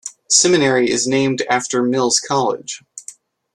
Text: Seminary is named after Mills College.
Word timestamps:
Seminary 0.31 0.89
is 0.89 1.05
named 1.05 1.43
after 1.47 1.83
Mills 1.83 2.19
College. 2.19 2.81